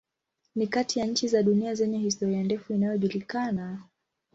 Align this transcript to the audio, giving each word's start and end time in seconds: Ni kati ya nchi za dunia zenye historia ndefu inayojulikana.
Ni 0.55 0.67
kati 0.67 0.99
ya 0.99 1.05
nchi 1.05 1.27
za 1.27 1.43
dunia 1.43 1.73
zenye 1.75 1.97
historia 1.97 2.43
ndefu 2.43 2.73
inayojulikana. 2.73 3.83